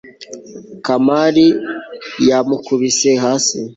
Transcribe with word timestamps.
kamari 0.85 1.45
yamukubise 2.29 3.11
hasi 3.23 3.57